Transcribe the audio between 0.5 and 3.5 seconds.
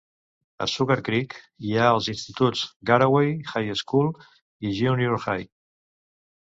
A Sugarcreek hi ha els instituts Garaway